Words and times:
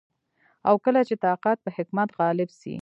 او 0.67 0.75
کله 0.85 1.01
چي 1.07 1.15
طاقت 1.25 1.57
په 1.61 1.69
حکمت 1.77 2.09
غالب 2.19 2.49
سي 2.59 2.73